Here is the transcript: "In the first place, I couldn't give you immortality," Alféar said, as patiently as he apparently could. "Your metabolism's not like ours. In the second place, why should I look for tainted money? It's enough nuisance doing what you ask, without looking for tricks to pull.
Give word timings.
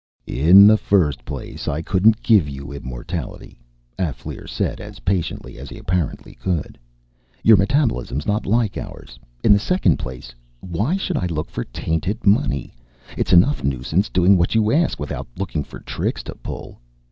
"In 0.25 0.65
the 0.65 0.77
first 0.79 1.23
place, 1.25 1.67
I 1.67 1.83
couldn't 1.83 2.23
give 2.23 2.49
you 2.49 2.71
immortality," 2.71 3.59
Alféar 3.99 4.49
said, 4.49 4.79
as 4.81 5.01
patiently 5.01 5.59
as 5.59 5.69
he 5.69 5.77
apparently 5.77 6.33
could. 6.33 6.79
"Your 7.43 7.55
metabolism's 7.55 8.25
not 8.25 8.47
like 8.47 8.79
ours. 8.79 9.19
In 9.43 9.53
the 9.53 9.59
second 9.59 9.97
place, 9.97 10.33
why 10.59 10.97
should 10.97 11.17
I 11.17 11.27
look 11.27 11.51
for 11.51 11.65
tainted 11.65 12.25
money? 12.25 12.73
It's 13.15 13.31
enough 13.31 13.63
nuisance 13.63 14.09
doing 14.09 14.37
what 14.39 14.55
you 14.55 14.71
ask, 14.71 14.99
without 14.99 15.27
looking 15.37 15.63
for 15.63 15.79
tricks 15.81 16.23
to 16.23 16.33
pull. 16.33 16.79